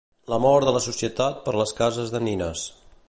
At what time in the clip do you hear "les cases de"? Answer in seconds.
1.63-2.23